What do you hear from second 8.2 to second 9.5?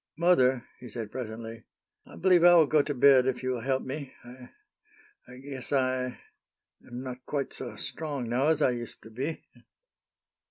now as I used to be."